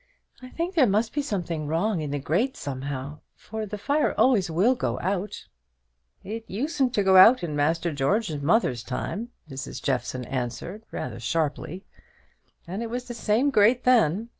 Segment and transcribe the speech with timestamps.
[0.41, 4.49] "I think there must be something wrong in the grate somehow, for the fire always
[4.49, 5.45] will go out."
[6.23, 9.79] "It usen't to go out in Master George's mother's time," Mrs.
[9.79, 11.85] Jeffson answered, rather sharply,
[12.65, 14.29] "and it was the same grate then.